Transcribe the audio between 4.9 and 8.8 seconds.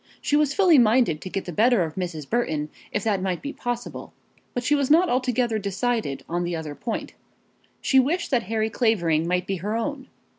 altogether decided on the other point. She wished that Harry